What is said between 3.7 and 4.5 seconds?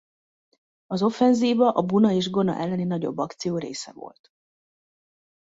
volt.